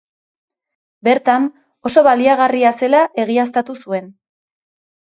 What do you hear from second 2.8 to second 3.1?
zela